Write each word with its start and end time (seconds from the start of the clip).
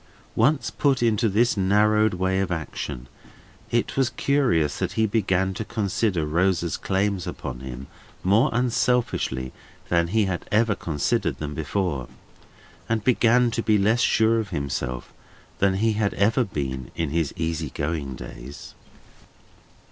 Once 0.35 0.71
put 0.71 1.03
into 1.03 1.29
this 1.29 1.55
narrowed 1.55 2.15
way 2.15 2.39
of 2.39 2.51
action, 2.51 3.07
it 3.69 3.95
was 3.95 4.09
curious 4.09 4.79
that 4.79 4.93
he 4.93 5.05
began 5.05 5.53
to 5.53 5.63
consider 5.63 6.25
Rosa's 6.25 6.75
claims 6.75 7.27
upon 7.27 7.59
him 7.59 7.85
more 8.23 8.49
unselfishly 8.51 9.53
than 9.89 10.07
he 10.07 10.25
had 10.25 10.43
ever 10.51 10.73
considered 10.73 11.37
them 11.37 11.53
before, 11.53 12.07
and 12.89 13.03
began 13.03 13.51
to 13.51 13.61
be 13.61 13.77
less 13.77 14.01
sure 14.01 14.39
of 14.39 14.49
himself 14.49 15.13
than 15.59 15.75
he 15.75 15.93
had 15.93 16.15
ever 16.15 16.43
been 16.43 16.89
in 16.95 17.09
all 17.09 17.13
his 17.13 17.31
easy 17.37 17.69
going 17.69 18.15
days. 18.15 18.73